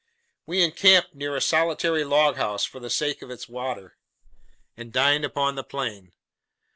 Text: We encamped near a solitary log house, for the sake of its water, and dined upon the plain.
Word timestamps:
We 0.47 0.63
encamped 0.63 1.13
near 1.13 1.35
a 1.35 1.41
solitary 1.41 2.03
log 2.03 2.35
house, 2.37 2.65
for 2.65 2.79
the 2.79 2.89
sake 2.89 3.21
of 3.21 3.29
its 3.29 3.47
water, 3.47 3.99
and 4.75 4.91
dined 4.91 5.25
upon 5.25 5.53
the 5.53 5.63
plain. 5.63 6.11